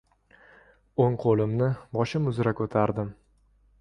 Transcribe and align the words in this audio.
O‘ng 1.05 1.19
qo‘limni 1.25 1.67
boshim 1.99 2.27
uzra 2.33 2.55
ko‘tardim. 2.63 3.13